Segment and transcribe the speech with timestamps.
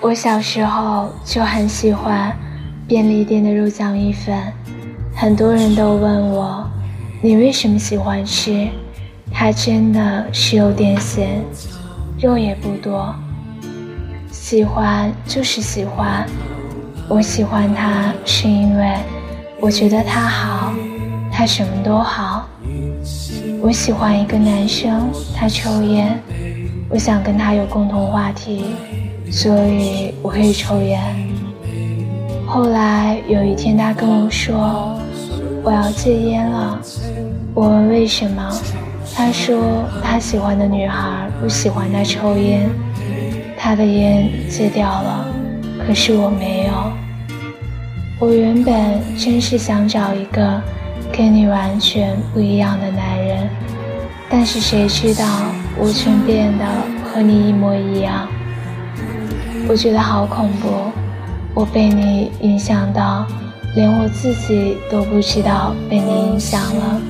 [0.00, 2.36] 我小时候就很喜欢
[2.86, 4.36] 便利店的肉酱意粉，
[5.14, 6.68] 很多人都问我，
[7.20, 8.68] 你为什么喜欢吃？
[9.32, 11.42] 它真的是有点咸，
[12.20, 13.14] 肉也不多。
[14.30, 16.26] 喜欢就是喜欢，
[17.08, 18.94] 我喜欢它是因为
[19.60, 20.72] 我觉得它好，
[21.32, 22.48] 它什么都好。
[23.60, 26.20] 我喜欢一个男生，他抽烟，
[26.88, 28.66] 我想跟他有共同话题。
[29.30, 31.00] 所以我可以抽烟。
[32.46, 34.98] 后来有一天，他跟我说
[35.62, 36.80] 我要戒烟了。
[37.52, 38.50] 我问为什么，
[39.14, 42.68] 他说他喜欢的女孩不喜欢他抽烟，
[43.58, 45.26] 他的烟戒掉了，
[45.86, 46.72] 可是我没有。
[48.18, 50.62] 我原本真是想找一个
[51.12, 53.48] 跟你完全不一样的男人，
[54.30, 55.26] 但是谁知道
[55.78, 56.64] 我却变得
[57.04, 58.28] 和你一模一样。
[59.68, 60.68] 我觉得好恐怖，
[61.52, 63.26] 我被你影响到，
[63.74, 67.00] 连我自己都不知道被你影响了。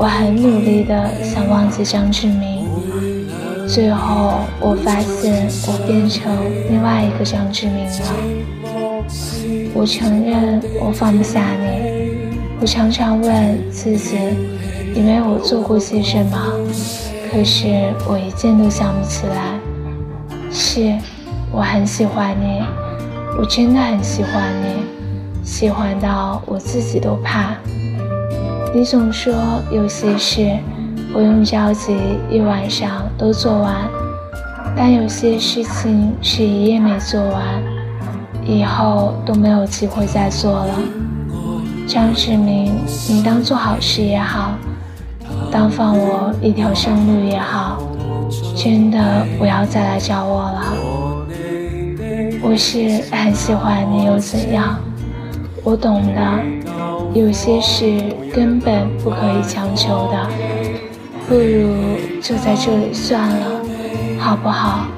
[0.00, 2.66] 我很努力的想忘记张志明，
[3.68, 6.32] 最后我发现我变成
[6.70, 9.04] 另外一个张志明了。
[9.74, 12.18] 我承认我放不下你，
[12.60, 14.16] 我常常问自己，
[14.94, 16.38] 你为我做过些什么？
[17.30, 19.60] 可是我一件都想不起来。
[20.50, 20.96] 是。
[21.50, 22.62] 我很喜欢你，
[23.38, 24.32] 我真的很喜欢
[24.62, 27.54] 你，喜欢到我自己都怕。
[28.74, 29.32] 你总说
[29.70, 30.56] 有些事
[31.12, 31.96] 不用着急，
[32.30, 33.74] 一晚上都做完，
[34.76, 37.42] 但有些事情是一夜没做完，
[38.44, 40.74] 以后都没有机会再做了。
[41.86, 42.74] 张志明，
[43.08, 44.52] 你当做好事也好，
[45.50, 47.78] 当放我一条生路也好，
[48.54, 50.87] 真的不要再来找我了。
[52.58, 54.80] 是很喜欢你又怎样？
[55.62, 56.20] 我懂的，
[57.14, 58.02] 有些事
[58.34, 60.28] 根本不可以强求的，
[61.28, 63.60] 不如就在这里算了，
[64.18, 64.88] 好不好？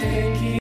[0.00, 0.59] take you.